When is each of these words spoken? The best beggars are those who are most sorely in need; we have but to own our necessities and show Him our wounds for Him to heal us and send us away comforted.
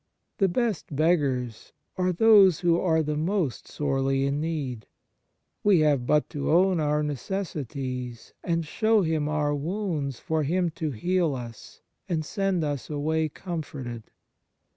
The 0.39 0.47
best 0.47 0.95
beggars 0.95 1.73
are 1.95 2.11
those 2.11 2.61
who 2.61 2.79
are 2.79 3.03
most 3.03 3.67
sorely 3.67 4.25
in 4.25 4.41
need; 4.41 4.87
we 5.63 5.81
have 5.81 6.07
but 6.07 6.27
to 6.31 6.49
own 6.51 6.79
our 6.79 7.03
necessities 7.03 8.33
and 8.43 8.65
show 8.65 9.03
Him 9.03 9.29
our 9.29 9.53
wounds 9.53 10.19
for 10.19 10.41
Him 10.41 10.71
to 10.71 10.89
heal 10.89 11.35
us 11.35 11.81
and 12.09 12.25
send 12.25 12.63
us 12.63 12.89
away 12.89 13.29
comforted. 13.29 14.09